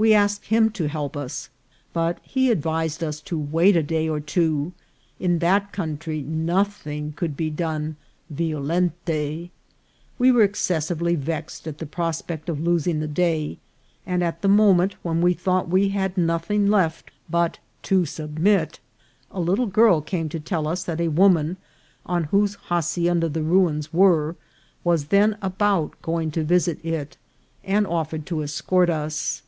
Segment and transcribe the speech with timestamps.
[0.00, 1.50] We asked him to help us,
[1.92, 4.72] but he advised us to wait a day or two;
[5.18, 7.96] in that country nothing could be done
[8.30, 9.50] vio lenter.
[10.18, 13.58] We were excessively vexed at the prospect of losing the day;
[14.06, 18.80] and at the moment when we thought we had nothing left but to submit,
[19.30, 21.58] a little girl came to tell us that a woman,
[22.06, 24.34] on whose hacienda the ruins were,
[24.82, 27.18] was then about going to visit it,
[27.62, 29.42] and offered to escort us.